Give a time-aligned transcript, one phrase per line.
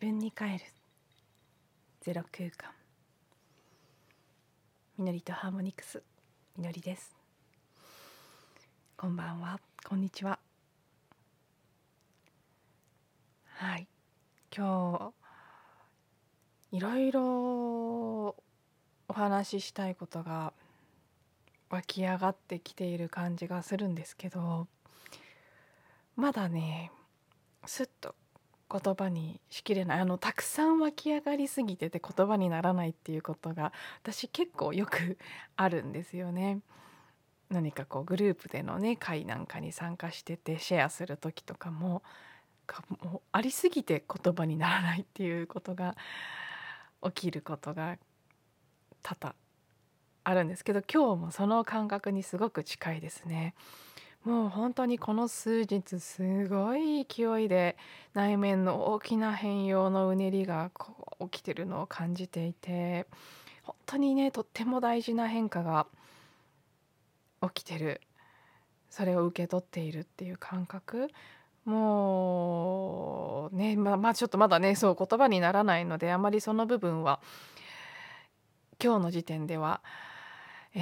[0.00, 0.60] 分に帰る。
[2.00, 2.70] ゼロ空間。
[4.96, 6.02] みのりとハーモニクス。
[6.56, 7.14] みのりです。
[8.96, 9.60] こんばんは。
[9.86, 10.38] こんにちは。
[13.44, 13.86] はい。
[14.56, 15.12] 今
[16.72, 20.54] 日いろいろお話ししたいことが
[21.68, 24.66] 湧き上がってきている感じがするんですけど
[26.16, 26.90] まだね
[27.66, 28.14] すっと
[28.70, 35.18] 言葉にしきれないあのたくさん湧き上がりすぎてて言葉にならないっていうことが私結構よく
[35.56, 36.60] あるんですよね。
[37.50, 42.02] 何かこうグループでのね会なんかに参加しててシェアする時とかも
[43.02, 45.96] もありすぎて言葉にならないっていうことが
[47.02, 47.98] 起きることが
[49.02, 49.34] 多々
[50.22, 53.54] あるんですけど今日もその感覚にすごく近いですね。
[54.24, 57.76] もう本当にこの数日すごい勢いで
[58.12, 63.06] 内面の大きな変容のうねりがこう起きてるのを感じていて
[63.62, 65.86] 本当にねとっても大事な変化が
[67.42, 68.00] 起きてる。
[68.90, 71.08] それを受け取っているっていう感覚。
[71.64, 77.20] もうねまあ、まあちょっとまだねそう言葉にならないのであまりその部分は
[78.82, 79.82] 今日の時点では、
[80.74, 80.78] え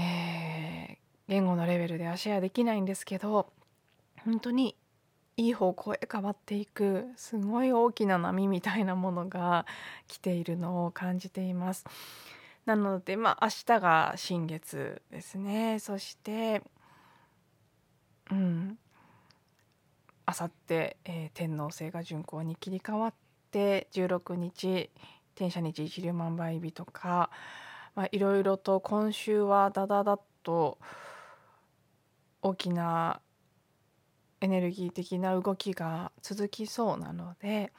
[0.94, 0.96] ー、
[1.28, 3.52] 言語のレベルではシェアできないんですけど
[4.24, 4.74] 本当に
[5.36, 9.66] いい方向へ変わっていくすごい大きな波みたいなものが
[10.08, 11.84] 来ているのを感じています。
[12.66, 16.62] なのでまあ明日が新月ですねそして
[18.30, 18.78] うん
[20.26, 23.14] あさって、えー、天王星が巡行に切り替わっ
[23.50, 24.90] て16日
[25.34, 27.30] 天赦日一粒万倍日とか
[27.94, 30.76] まあいろいろと今週はダダダッと
[32.42, 33.20] 大きな
[34.40, 37.72] エネルギー的な動きが続きそうなので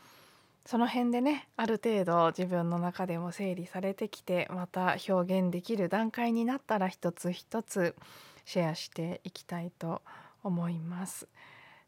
[0.66, 7.96] その辺でねある程度自分の中でも整理されてきてまた表現できる段階になったら一つ一つ
[8.46, 10.02] シェアしていきたいと
[10.44, 11.28] 思います。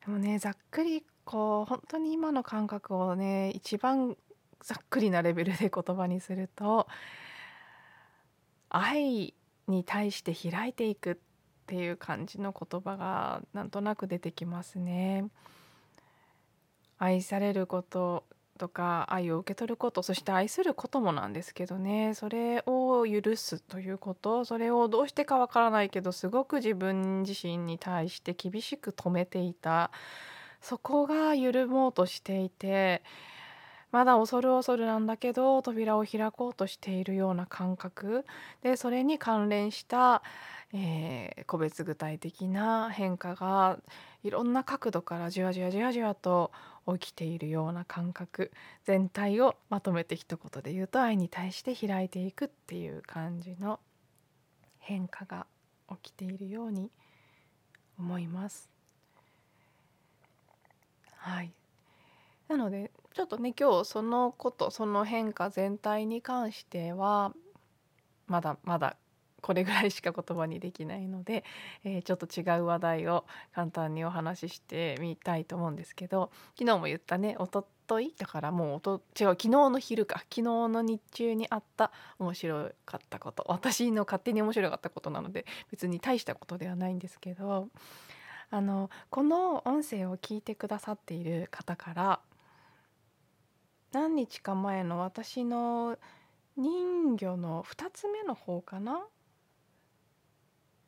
[0.06, 4.18] でもねざっくりこう本当に今の感覚をね一番
[4.62, 6.88] ざっくりなレベルで言葉にすると
[8.70, 9.34] 愛
[9.68, 11.18] に対して開いていくっ
[11.72, 15.24] ていう感じの言葉がなんとなく出てきますね。
[16.98, 18.26] 愛されること
[18.58, 29.90] とか愛を受け取ることそして愛することもなんですけどねそれを許すということそれをどうしてかわからないけどすごく自分自身に対して厳しく止めていた
[30.62, 33.02] そこが緩もうとしていて
[33.92, 38.26] まだ恐る恐るなんだけど扉を開こうとしているような感覚
[38.62, 40.22] でそれに関連した
[40.74, 43.78] えー、個別具体的な変化が
[44.24, 46.52] いろんな角度からじわじわじわじわと
[46.98, 48.52] 起きているような感覚
[48.86, 53.80] 全体をまとめて一言で言うと愛に対して開いていくっていう感じの
[54.80, 55.46] 変化が
[56.02, 56.90] 起きているように
[58.00, 58.70] 思います。
[61.18, 61.52] はい
[62.48, 67.34] なのでちょっとね今日そのことその変化全体に関しては
[68.28, 68.96] まだまだ
[69.42, 71.44] これぐらいしか言葉にできないので、
[71.84, 83.44] えー、ちょっと違う話題を簡単にお話ししてみたいと思うんですけど昨日も言ったねおとといだからもうおと違う昨日の昼か昨日の日中にあった面白かったこと。
[83.48, 87.68] 私の勝手に面白かったことなので別に大したことではないんですけど
[88.52, 92.20] あのこの音声を聞いてくださっている方から
[93.92, 95.98] 何日か前の私の
[96.58, 99.02] 人魚の2つ目の方かな？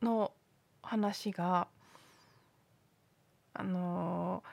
[0.02, 0.32] の
[0.82, 1.68] 話が
[3.54, 4.44] あの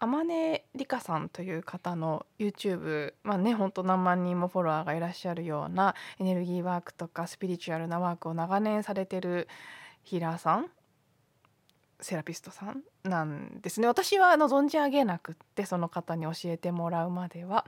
[0.00, 9.48] 天音理香さんという方の YouTube まあねほんと何万人もフォロワーがいらっしゃるようなエネルギーワークとかスピリチュアルなワークを長年されてる
[10.02, 10.66] ヒーラーさん
[12.00, 17.66] セラピストさんなんですね私は存じ上げなくってその方に教えてもらうまでは。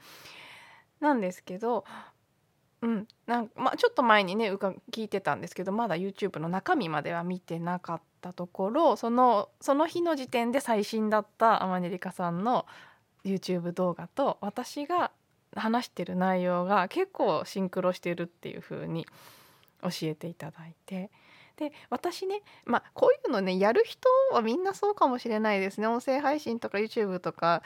[1.01, 1.85] なんですけど
[2.83, 12.67] うん、なんまあ、ちょっと前にね聞いてたんですけどまだ YouTube の中身までは見てなかったところそのその日の時点で最新だったアマネリカさんの
[13.25, 15.11] YouTube 動画と私が
[15.55, 19.07] 話してる内容が結構シンクロしてるっていう風に
[19.83, 21.11] 教えていただいて
[21.57, 25.87] で私ねまあこういうのねやる人はみんなそうかもしれないですね。
[25.87, 27.63] 音声配信とか YouTube とか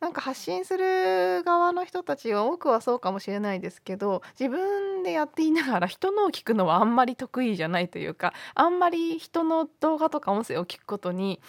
[0.00, 11.40] なんか発信する側の人たちは多くはそうかもしれないですけど自分でやっていながら人のを聞くのはあんまり得意じゃないというかあんまり人の動画とか音声を聞くことに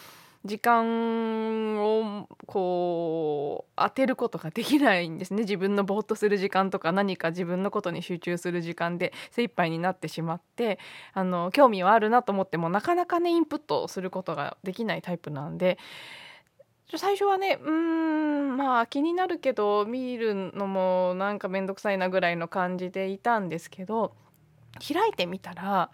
[0.47, 5.41] 時間をこう当てることができないんですね。
[5.41, 10.79] 自分のぼーっとする時間とか何か自分のことに集中する時間で精一杯になってしまって
[11.13, 15.77] あの興味はあるなと思ってもなかなかねインプットすることができないタイプなんで
[16.95, 24.15] 最初はねうーんまあ気になるけど見るのもなんか面倒くさいなぐらいの感じでいたんですけど
[24.79, 25.91] 開いてみたら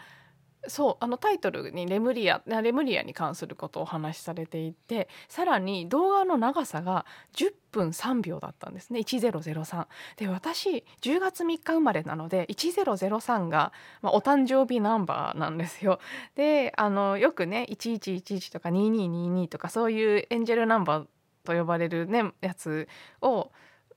[0.68, 7.06] そうあのタイトルにレムリアレムリアに関することをお話しされていてさらに動画の長さが
[7.36, 9.01] 10分3秒だったんですね。
[9.01, 9.88] 1003
[10.18, 16.00] で私10月3日生まれなので1003が、まあ、お誕生日ナンバーなんですよ。
[16.36, 21.06] であのよくね1111とか2222とかそういうエンジェルナンバー
[21.44, 22.88] と呼ばれるねやつ
[23.21, 23.51] を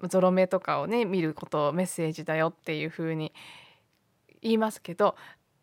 [0.09, 3.33] ゾロ目とかをね見ることメッセージだよっていう風に
[4.43, 5.17] 言いますけど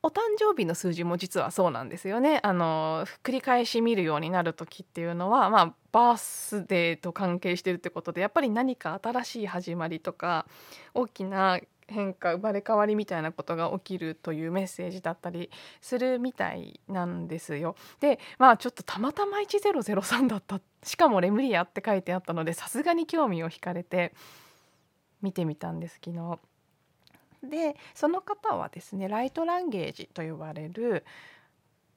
[0.06, 2.42] お誕生日の数字も実はそうなんですよね。
[2.44, 10.46] あの繰り返し見るようになる時っていうのは、まあ、バースデーと関係してるってことでやっぱり何か新しい始まりとか
[10.94, 11.58] 大きな
[11.88, 17.78] 変化生まれ変わりみたいなことが起きるというメッセージだったりするみたいなんですよ。
[18.02, 24.14] でまあちょっとたまたま1003だったしかもレムリアって書いてあったのでさすがに興味を惹かれて
[25.22, 26.40] 見てみたんです昨日。
[27.44, 31.06] でその方はですねライトランゲージと呼ばれる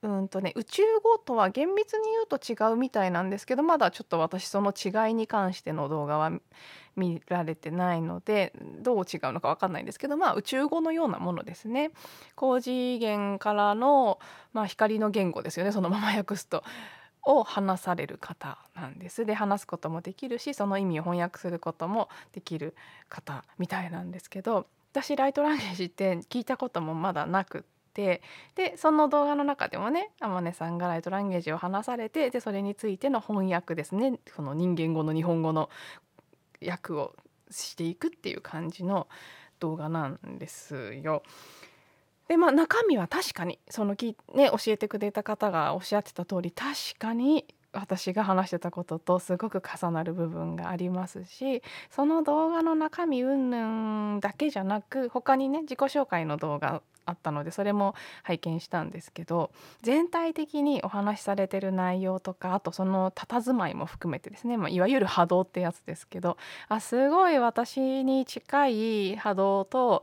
[0.03, 6.31] うんとね、宇宙語とは厳密に言うと違うみたいなんですけどまだちょっと私その違いに関しての動画は
[6.97, 11.91] 見られてないのでどう違うのか分かんないんですけどまあ宇宙語のようなものですね。
[12.35, 14.19] 高次元からの、
[14.53, 16.63] まあ、光の言語ですよねそのまま訳すと。
[17.29, 22.77] を話される方なんですで話すこともできるしその意味を翻訳することもできる
[23.09, 24.69] 方みたいなんですけど
[25.03, 27.63] 私ライトランゲージって聞いたこともまだなくっ
[27.93, 28.23] て
[28.55, 35.69] でその動画の中でもね天音さんがライトランゲージを話されてでそれについての翻訳ですねこの人間語の日本語の
[36.67, 37.15] 訳を
[37.51, 39.07] していくっていう感じの
[39.61, 41.23] 動画なんですよ。
[42.29, 47.47] でまあ中身は確かにそのき、ね、教えてくれた方がおっしゃってた通り確かに
[47.79, 57.95] 私が話してたこととすごく重なる部分がありますしその動画の中身云々だけじゃなく他にね自己紹介の動画あったのでそれも
[58.25, 59.51] 拝見したんですけど
[59.81, 66.37] 全体的にお話しされてる内容とかあとその佇まいも含めてですね、まあ、いわゆる波動ってやつですけど
[66.69, 70.03] あすごい私に近い波動と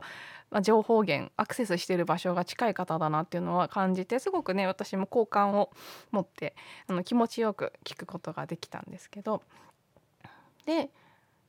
[0.54, 5.70] まあ、情報源アクセスしてる場所が近い方だなっていうのは感じてすごくね私も好感を
[6.12, 6.54] 持って
[6.86, 9.42] あの気持ちよく聞くことができたんですけど。
[10.64, 10.90] で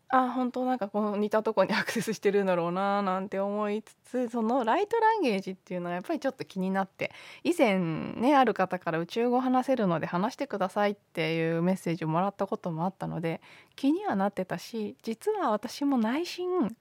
[0.09, 7.11] あ本当なんかこの似たとこにアクセスしてるんだろうななんて思いつつそのライトランゲージっていうのはやっぱりちょっと気になって
[7.43, 13.41] 以前ねある方から宇宙語話せるので話してくださいっていうメッセージをもらったこともあったので
[13.75, 16.75] 気にはなってたし実は私も内心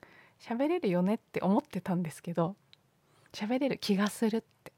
[0.47, 2.55] 喋れるよねって思ってたんですけど
[3.33, 4.73] 喋れる気がするって。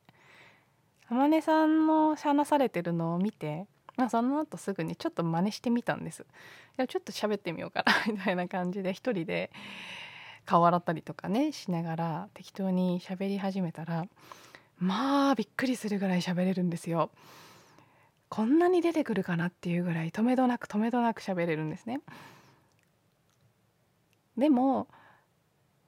[1.08, 3.66] 天音さんの話されてるのを見て、
[3.96, 6.22] まあ、その後すぐにちょっと真似してみたんです。
[6.22, 6.24] い
[6.78, 9.50] やちょっと喋ってみようかな みたいな感じで一人で
[10.44, 14.06] 顔洗ったりとかねしながら適当に喋り始めたら
[14.78, 17.11] まあびっくりするぐらい喋れるんですよ。
[18.28, 22.00] こんなに出てくるかなっていうぐらい止めどなく止めどなく喋れるんですね。
[24.37, 24.88] でも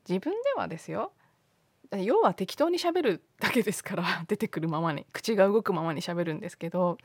[0.08, 1.12] 自分ではですよ。
[1.96, 6.98] 要は適当にしゃべるだけですから 出てくるままに口が動くままにしゃべるんですけど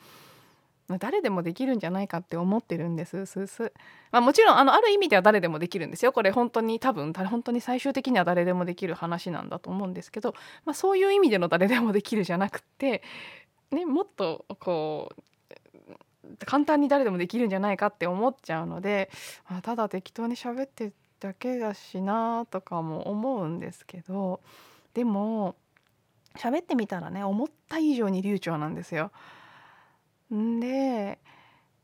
[0.99, 3.73] 誰でもできるんじゃないかって思ってるんですすす、
[4.11, 6.11] まあ、もちろんあのある意味では誰でもできるんですよ。
[6.11, 13.01] これ本当に多分本当に最終的には誰でもできる話なんだと思うんですけど、まあ、そういう意味での誰でもできるじゃなくて、
[13.71, 15.23] ね、もっとこう
[16.45, 19.09] 簡単に誰でもできるんじゃないかって思っちゃうので、
[19.49, 20.91] まあ、ただ適当に喋って
[21.23, 24.41] だけだしなとかも思うんですけど
[24.93, 25.55] でも
[26.35, 29.11] 喋ってみたらね思った以上に流暢なんですよ。
[30.33, 31.19] んで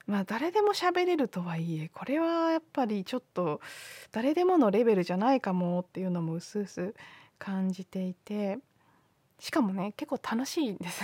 [0.07, 3.61] まあ誰でも喋れるとはいえこれはやっぱりちょっと
[4.11, 6.93] 誰でものレベルじゃないかもっていうのもうすうす
[7.37, 8.59] 感じていて
[9.39, 11.01] しかもね結構楽しいんです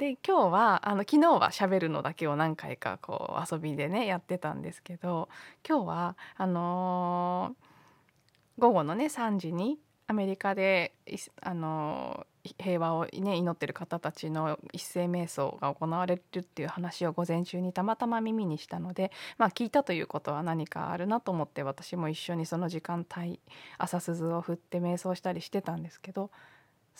[0.00, 5.28] で今日はあの昨日はしゃべるのだけを何回かこう遊びでねやってたんですけど
[5.68, 10.94] 今日はあのー、午後のね3時にアメリカで、
[11.42, 23.38] あのー、平和を、ね、祈ってる方たちの一斉瞑想が行われるっていう話を午前中にたまたま耳にしたので、まあ、聞いたということは何かあるなと思って私も一緒にその時間帯
[23.76, 26.30] 朝鈴を振って瞑想したりしてたんですけど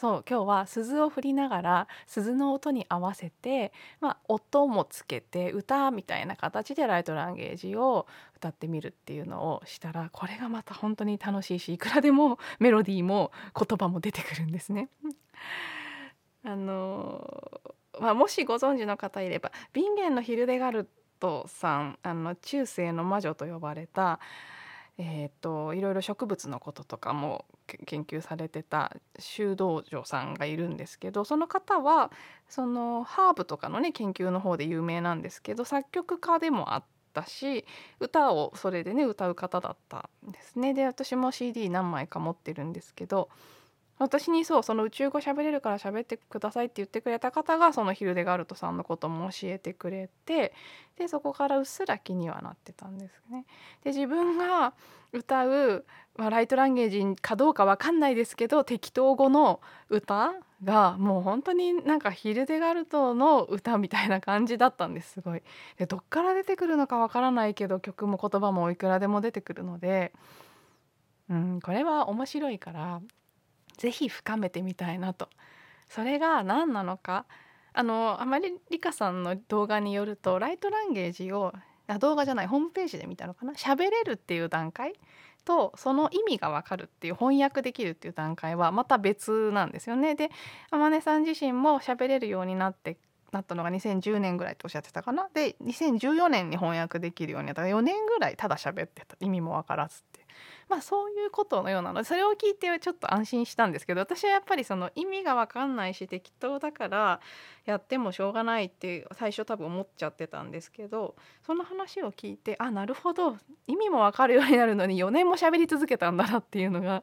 [0.00, 14.88] そう今日は鈴を振りながら鈴の音に合わせて、まあ、音もつけて歌みたいな形でライトランゲージを歌ってみるっていうのをしたらこれがまた本当に楽しいしいくらでもメロディーも言葉も出てくるんですね。
[16.44, 17.60] あの
[18.00, 20.88] まあ、もしご存知の方いればビンゲンのヒルデガル
[21.18, 24.18] トさんあの中世の魔女と呼ばれた
[24.98, 27.46] えーと、いろいろ植物のこととかも
[27.86, 32.10] 研究されてた修道女さんがいるんですけどその方は
[32.48, 37.64] そのハーブとかのね研究の方で有名なんですけど作曲家でもあったし
[38.00, 40.74] 歌をそれでね歌う方だったんですね。
[40.74, 43.28] で私も CD 何枚か持ってるんですけど
[44.00, 50.54] 私にそうその宇宙語喋れるから喋ってくださいって言ってくれた方がそのヒルデガルトさんのことも教えてくれて
[50.98, 53.44] でそこからうっすら気にはなってたんですね。
[53.84, 54.72] で自分が
[55.12, 55.84] 歌う、
[56.16, 60.32] まあ、ライトランゲージかどうかわかんないですけど適当語の歌
[60.64, 65.42] がもう本当になんかヒルデガルトの歌みたいな感じだったんですすごい。
[65.76, 70.14] でどっから出てくるのかわからないけど曲も言葉もいくらでも出てくるので、
[71.28, 73.02] うん、これは面白いから
[73.80, 75.28] 是非深めてみたいなと。
[75.88, 77.24] それが何なのか。
[77.72, 81.54] あのあまりリカさんの動画によるとライトランゲージを
[81.86, 83.52] あ動画じゃないホームページで見たのかな。
[83.52, 84.92] 喋れるっていう段階
[85.44, 90.14] とその意味がわかるっていう翻訳できるっていう段階はまた別なんですよね。
[90.14, 90.30] で
[90.70, 92.98] 天音さん自身も喋れるようになって
[93.32, 95.28] なったのが2010年ぐらいっておっしゃってたかな。
[95.32, 97.62] で2014年に翻訳できるようになった。
[97.62, 99.16] ら4年ぐらいただ喋ってた。
[99.20, 100.19] 意味もわからずって
[100.68, 107.20] まあそういうことのようなのでそれを聞いてちょっと安心したんですけど私はやっぱりその意味が分かんないし適当だから
[107.64, 117.02] やってもしょうがないって最初多分思っちゃってたんですけどその話を聞いてあなるほど意味も分かるようになるのに4年も喋り続けたんだなっていうのが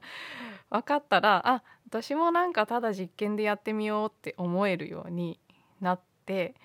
[0.69, 5.39] 分かったらあ私もなんかただ実験でやってみようって思えるように
[5.79, 6.55] なって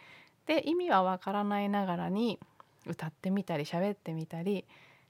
[0.47, 2.39] で意味は分からないながらに
[2.87, 4.65] 歌ってみたり喋ってみたり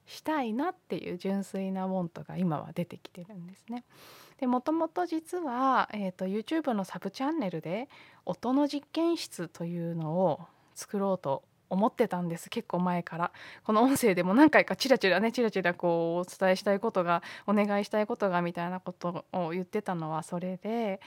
[0.05, 3.83] したいなっていう純粋なモントが今は出てきてるんですね。
[4.39, 7.87] でもともと実は、えーと、YouTube のサブチャンネルで
[8.25, 10.41] 音の実験室というのを
[10.75, 13.31] 作ろうと思ってたんです結構前から
[13.63, 20.99] この音声でも何回かチラチラねチラチラこうお伝えしたいことがお願いしたいことがみたいなことを言ってたのはそれで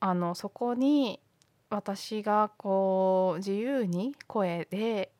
[0.00, 1.20] あのそこに
[1.70, 5.10] 私がこう自由に声で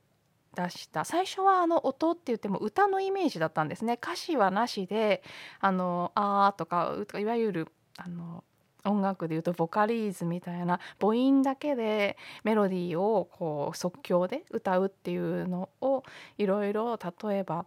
[0.54, 1.04] 出した。
[1.04, 3.94] 最初はあの音って言っても歌のイメージだったんですね。
[3.94, 5.22] 歌詞はなしで
[5.60, 8.44] 「あのあ」とかいわゆるあの
[8.84, 16.02] 音楽でいうとボカリーズみたいな母音だけでメロディーをこう即興で歌うっていうのを
[16.38, 17.66] いろいろ例えば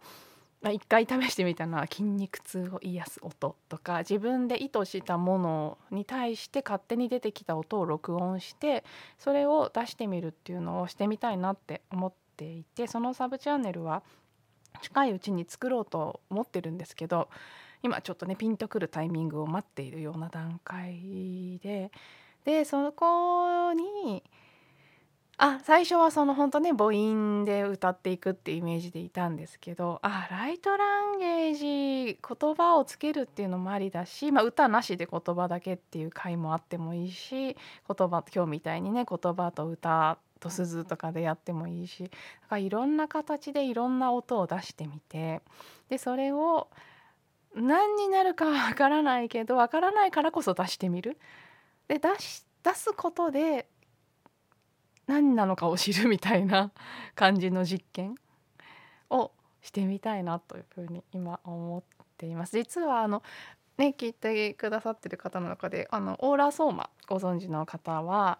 [0.64, 8.84] 一回試してみたのは筋肉痛を癒す音とか自分で意図したものに対して勝手に出てきた音を録音して
[9.18, 14.02] それを出してみるっていうのをしてみたいなって思っていてそのサブチャンネルは
[14.80, 17.28] 近いうちに作ろうと思ってるんですけど
[17.82, 21.90] 今ちょっとねピンとくるタイミングを待っているような段階で
[22.44, 24.22] でそこに
[25.40, 42.16] あ最初はその本当ね母音で歌っていくっていうイメージでいたんですけどあライトランゲージ言葉をつけるっていうのもありだし、まあ、歌なしで言葉だけっていう回もあってもいいし言葉今日みたいにね言葉と歌と鈴とかでやってもいいしだか
[42.50, 45.42] らいろんな形でいろんな音を出してみて
[45.88, 46.68] でそれを
[47.54, 51.18] 何になるかわからないけどわからないからこそ出してみる。
[51.88, 53.68] で出し出すことで
[55.06, 56.70] 何なのかを知るみたいな
[57.14, 58.14] 感じの実験
[59.08, 61.82] をしてみたいなというふうに今思っ
[62.18, 62.58] ています。
[62.58, 63.22] 実はあの
[63.78, 68.38] ね聞いてくださってる方の中であのオーラソーマご存知の方は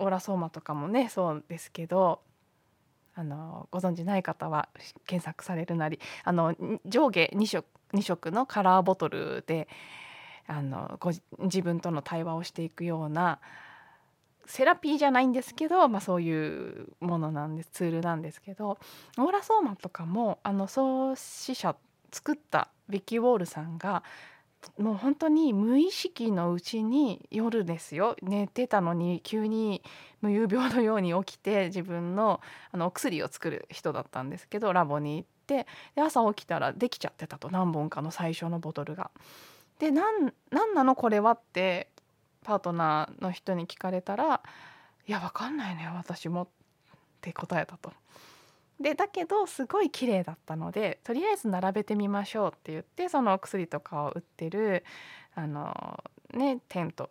[0.00, 2.20] オーラソーマとかもねそうですけど
[3.14, 4.68] あのご存知ない方は
[5.06, 6.54] 検索されるなりあの
[6.86, 9.68] 上下2色 ,2 色のカラーボトルで
[10.46, 13.40] あのご自分との対話をしていくような
[14.46, 18.78] セラピーじゃないんですけど、まあ、そういうものなんですツールなんですけど
[19.16, 21.76] オーラソーマとかもあの創始者
[22.10, 24.02] 作ったビッキー・ウォールさんが
[24.78, 28.16] もう本当に無意識のうちに夜ですよ。
[28.22, 29.82] 寝てたのに急に
[30.20, 32.40] 無遊病のように起きて自分の
[32.72, 35.40] あのお薬を作る人だったんですけどラボに行って。
[35.50, 35.66] で
[36.00, 37.50] 朝起きたらできちゃってたと。
[37.50, 39.10] 何本かの最初のボトルが。
[39.80, 40.94] で何なの？
[40.94, 41.88] これはって
[42.44, 44.42] パートナーの人に聞かれたら
[45.08, 46.48] 「いやわかんないね私も」っ
[47.20, 47.92] て答えたと。
[48.80, 54.84] でだけどすごい綺麗だったのでとりあえず並べてみましょうって言ってその薬とかを売ってる
[55.34, 57.10] あの、ね、テント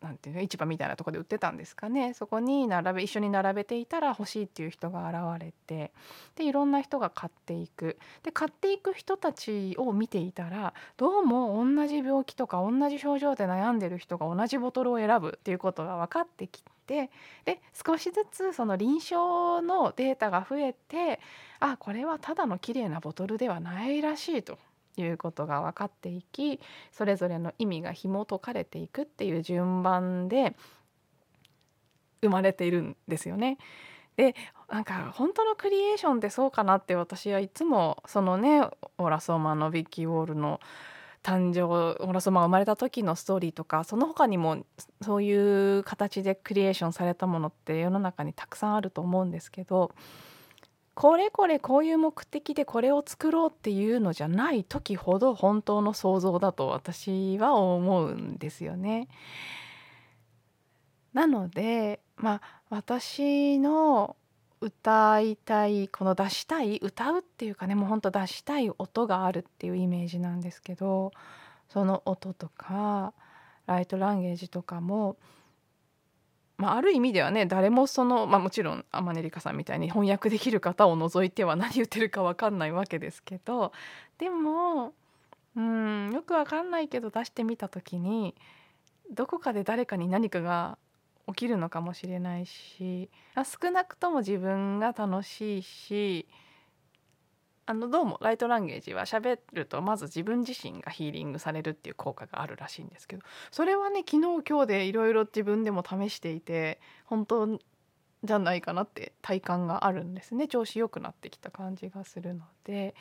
[0.00, 2.14] なんていうの市場みたいなとこで売ってたんですかね。
[2.14, 5.92] そこに並べ一緒に並べていたら欲しいっていう人が現れて
[6.36, 7.98] でいろんな人が買っていく。
[8.22, 17.08] で買っていく人たちを見ていたらどうも同じ病気とか同じ症状で悩んでる人が同じボトルを選ぶっていうことが分かってきて
[17.44, 21.20] で少しずつその臨床のデータが増えて
[21.60, 24.58] あこれはただの綺麗なボトルではないらしいと
[24.96, 26.58] いうことが分かっていき
[26.90, 30.56] それぞれの意味が紐解かれていくっていう順番で
[32.22, 33.56] 生まれているんですよね。
[34.16, 34.34] で
[34.68, 38.62] なんか本当のクリエーションってそうかなって私はいつもそのね
[38.98, 40.60] オラソーマのビッキー・ウォールの
[41.22, 41.64] 誕生
[42.02, 44.64] オラソマが生まれた時のストーリーとかその他にも
[45.02, 49.90] そういう形でクリエーションされたものって世の中にたくさんあると思うんですけど
[50.94, 59.08] これこれこういう目的でこれを作ろうっていうのじゃない時ほど本当の想像だと私は思うんですよね。
[61.12, 64.16] なのでまあ私の
[64.60, 71.12] 歌いたいこの出したい歌うっていうかねもうほんと出したい音があるっていうイメージなんですけど
[71.68, 73.14] その音とか
[73.66, 75.16] ライトランゲージとかも
[76.60, 83.72] まあ、ある意味ではね誰もその、まあ、もちろん天音里香さんみたいに翻訳できる方を除いては 何言ってるか分かんないわけですけど
[84.18, 84.92] でも
[85.56, 88.34] うんよく分かんないけど出してみた時に
[89.10, 90.76] どこかで誰かに何かが
[91.28, 93.10] 起きるのかもしれないし
[93.62, 96.26] 少なくとも自分が楽しいし
[97.66, 107.58] あのどうもライトランゲージは喋るとまず自分自身がヒーリングされるっていう効果があるらしいんですけどそれはね昨日今日でいろいろ自分でも試していて本当
[108.22, 110.46] じゃないかなって体感があるんですね。
[110.46, 112.94] 調子良くなってきた感じがするので、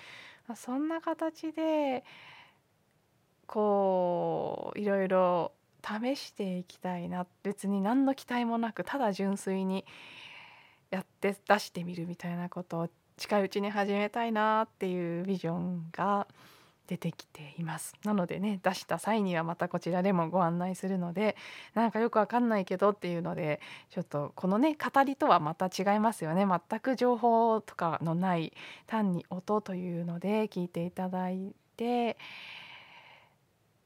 [0.55, 2.05] そんな形で
[3.45, 5.51] こういろいろ
[5.85, 9.85] 試していきたいな別に何の期待もなくただ純粋に
[10.91, 16.27] やって出してみるみたいなことを近いうちに始めたいなっていうビジョンが
[16.87, 17.93] 出てきています。
[18.03, 21.35] なのでね出した際にはまたこちらでもご案内するので
[21.75, 23.61] なんかよくわかんないけどっていうので
[23.91, 26.47] ちょっとこのね語りとはまた違いますよね。
[26.47, 28.53] 全く情報とかのない
[28.87, 32.17] 単に音というので聞いていただいて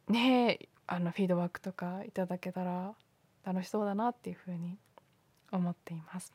[0.08, 0.60] ね
[0.94, 2.94] あのフィードバックとかいただけたら
[3.44, 4.78] 楽しそうだなっていうふうに
[5.52, 6.32] 思っています。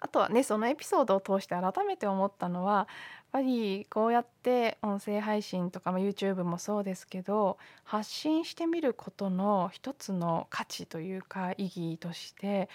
[0.00, 2.86] あとはねそのエピソードを通して改めて思ったのはやっ
[3.32, 12.68] ぱりこうやって音声配信とか、ま YouTube もそうですけど発信してみることの一つの価値というか意義として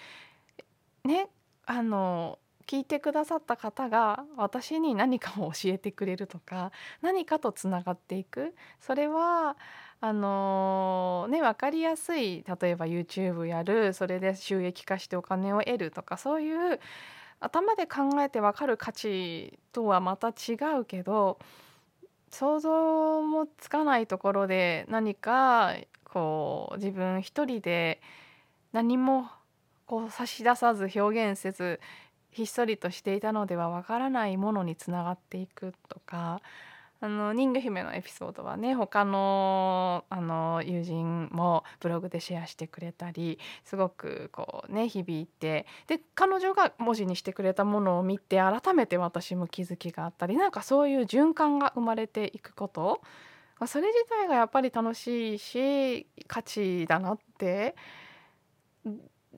[1.04, 1.28] ね
[1.66, 9.56] あの聞いてくださった方が私に何かを教えてくれるとか何かとつながっていくそれは
[10.04, 16.80] あのー、ね分かりやすい例えば YouTube やるそれで収益化してお金を得るとかそういう
[17.38, 21.38] 頭で考えて分かる価値とはまた違うけど
[22.30, 28.00] 想像もつかないところで何かこう自分一人で
[28.72, 29.28] 何も
[29.86, 31.78] こう差し出さず表現せず
[32.32, 36.40] ひっそりとしていたのではわからないものにつながっていくとか
[37.04, 53.02] あの人魚姫のエピソードはね他のあの友人もブログでシェアしてくれたりすごくこうね響いてで彼女が文字にしてくれたものを見て改めて私も気づきがあったりなんかそういう循環が生まれていくこと
[53.66, 57.74] それ自体がやっぱり楽しいし価値だなって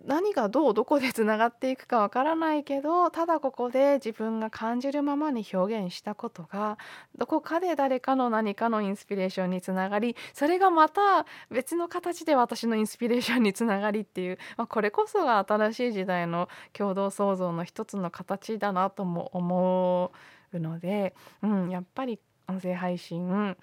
[0.06, 6.78] 何がどうどこでつながっていくかわからないけどただここで自分が感じるままに表現したことが
[7.16, 20.12] どこかで誰かの何かのインスピレーションにつながりそれがまた別の形で私のインスピレーションにつながりっていう、まあ、これこそが新しい時代の共同創造の一つの形だなとも思
[20.52, 23.56] うので、うん、やっぱり音声配信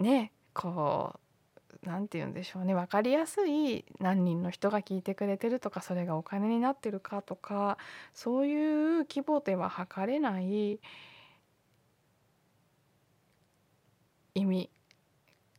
[0.00, 1.23] ねこう
[1.84, 7.78] 何て言うんでしょうね分かりやすい何人の人が聞いてくれてるとかそれがお金になってるかとか
[8.12, 10.80] そういう規模では測れない
[14.34, 14.70] 意味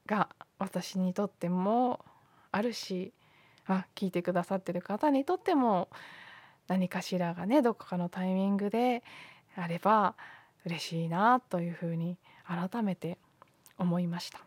[0.05, 2.03] が私にとっても
[2.51, 3.13] あるし
[3.67, 5.89] あ聞いてくださってる方にとっても
[6.67, 9.03] 何かしらがねどこかのタイミングで
[9.55, 10.15] あれば
[10.65, 13.17] 嬉しいなというふうに改めて
[13.77, 14.44] 思いました。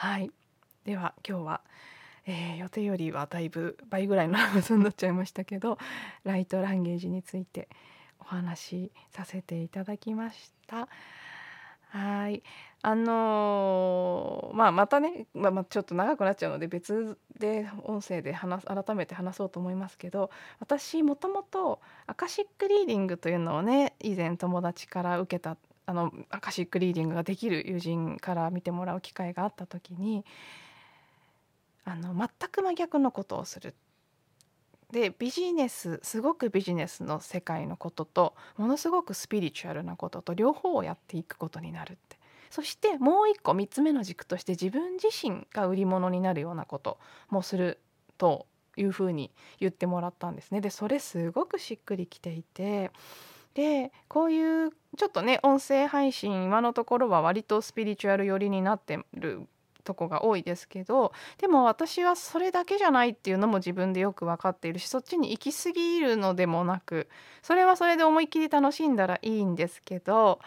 [0.00, 0.30] はい
[0.84, 1.60] では今日は、
[2.24, 5.76] えー、予定よりはだいぶ倍ぐらいの長さになっちゃいましたけど
[6.22, 7.68] ライトランゲージについて
[8.20, 10.88] お話しさせていただきました。
[11.88, 12.44] はい
[12.82, 20.30] あのーまあまたね、まあ、まあちょっと長くなっちゃうので別で音声で話改めて話そうと思いますけど
[20.60, 25.56] 私もともとアカシックリーディングというのをね以前友達から受けた
[25.88, 30.22] あのアカシックリーディングができる友人から見てもらう機会があった時に
[31.86, 33.74] あの全く真逆のことをする。
[34.92, 42.18] でビジネスすごくビジネスの世界のこととものすごくスピリチュアルなことと両方をやっていくことになるって
[42.50, 46.98] そしてもう一個3つ目の軸として自分自身が売り物になるようなこと
[47.28, 47.80] もする
[48.16, 48.46] と
[48.76, 50.60] いうふうに言ってもらったんですね。
[50.60, 52.90] でそれすごくしっくりきていて
[53.58, 59.48] でこういうちょっとね音声配信今のところは割とスピリチュアル寄りになってる
[59.82, 67.08] とこが多いですけどでも私はそれだけじゃないっていうのも自分でよく分かっているしそっちに行き過ぎるのでもなく
[67.42, 70.38] それはそれで思いっきり楽しんだらいいんですけど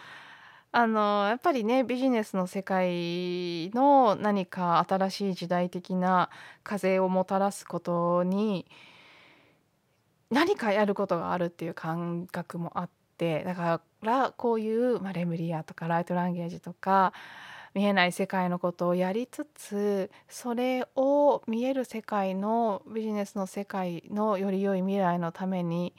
[0.70, 6.30] あのやっぱりねビジネスの世界の何か新しい時代的な
[6.62, 8.64] 風をもたらすことに
[10.30, 13.01] 何かやることがあるっていう感覚もあって
[13.44, 17.12] だからこういう、まあ、レムリアとかライトランゲージとか
[17.74, 25.94] 見えない世界のことをやりつつそれを見える世界のビジネスの世界のより良い未来のために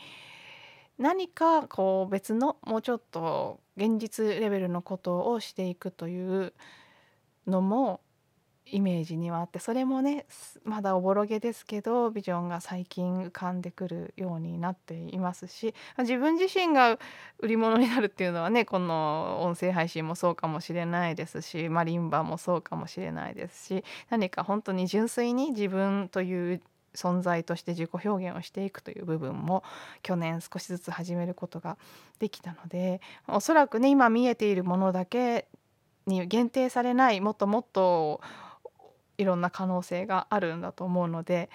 [1.00, 6.54] 何かこう別のもうちょっと現実レベルのことをしていくという
[7.48, 8.02] のも
[8.66, 10.26] イメージにはあってそれもね
[10.64, 16.98] まだおぼろげですけどビジョンが最近浮かんでくるようになっていますし自分自身が
[17.40, 26.62] 売り物になるっていうのはねこの音声配信もそうかもしれないですしマリンバもそうかもしれないですし何か本当に純粋に自分という
[26.96, 29.64] 存在として自己表現をしていくという部分も
[30.04, 31.78] 去年少しずつ始めることが
[32.20, 35.48] できたのでおそらくね今見えているものだけ
[36.06, 38.22] に限定されないもっともっと
[39.18, 41.50] いろんな可能性があるんだと思うので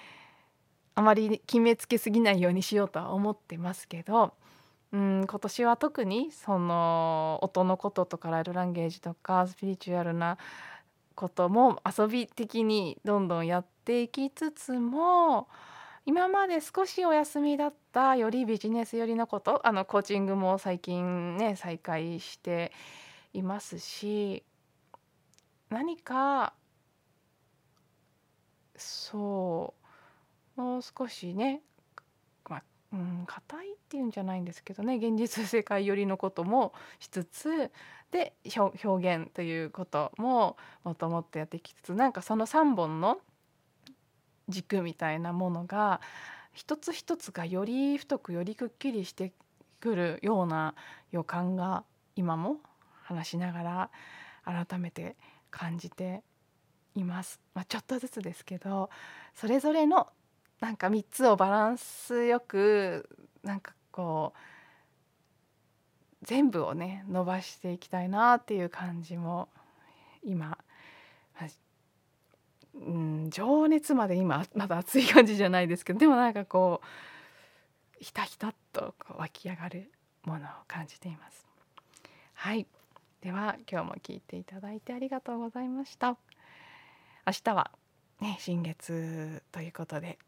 [0.95, 4.35] あまり決めつけすぎないようにしようとは思ってますけど
[4.93, 10.39] うん今年は特にその音のこととかライドランゲージとかスピリチュアルな
[11.15, 15.49] ことも遊び的にどんどんやっていきつつも
[16.07, 22.73] 今まで少しお休みだったよりビジネス寄りのことあのコーチングも最近ね再開して
[23.35, 24.43] いますし
[25.69, 26.55] 何か
[29.11, 29.75] そ
[30.57, 30.61] う。
[30.61, 31.63] もう少しね
[32.49, 37.71] まあうん硬いっていうんじゃないんですけどね現実世界寄りのこともしつつ
[38.11, 43.19] で表現ということももっともっとやってきつつなんかその3本の
[44.49, 46.01] 軸みたいなものが
[46.53, 49.33] 一つ一つがより太くよりくっきりして
[49.79, 50.75] くるような
[51.13, 51.85] 予感が
[52.17, 52.57] 今も
[53.05, 53.63] 話しなが
[54.45, 55.17] ら改めて
[55.51, 56.23] 感じて
[56.99, 58.91] います、まあ、ちょっとずつですけど
[59.35, 60.09] それぞれの
[60.61, 63.09] なんか3つをバランスよく
[63.43, 64.39] なんかこう
[66.23, 69.49] 全部をね伸ばしていきたいなっていう感じも
[70.25, 70.59] 今、
[72.75, 79.91] うん、情熱まで今まだ熱い感じじゃないですけどでもなんかこうひたひたっとこう湧き上がる
[80.25, 81.47] ものを感じています。
[82.35, 82.67] はい
[83.21, 86.17] では今日も聞いていただいてありがとうございました。
[87.29, 87.71] 明日は
[88.23, 90.19] ね新月ということで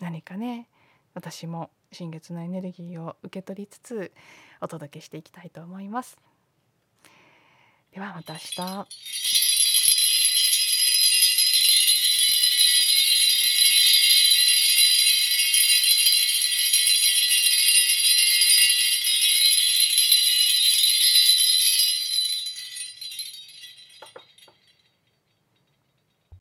[0.00, 0.68] 何かね
[1.12, 4.10] 私も新月のエネルギーを受け取りつつ
[4.62, 6.16] お届けしていきたいと思います。
[7.92, 9.39] ではまた明日。